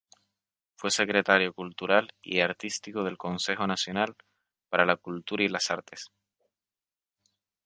Fue 0.77 0.89
Secretario 0.89 1.53
Cultural 1.53 2.11
y 2.23 2.39
Artístico 2.39 3.03
del 3.03 3.19
Consejo 3.19 3.67
Nacional 3.67 4.15
para 4.67 4.83
la 4.83 4.95
Cultura 4.97 5.43
y 5.43 5.47
las 5.47 5.69
Artes. 5.69 6.07